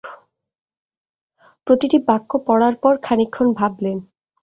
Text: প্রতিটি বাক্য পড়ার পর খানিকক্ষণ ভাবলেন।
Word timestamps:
প্রতিটি 1.67 1.97
বাক্য 2.07 2.31
পড়ার 2.47 2.75
পর 2.83 2.93
খানিকক্ষণ 3.03 3.47
ভাবলেন। 3.53 3.97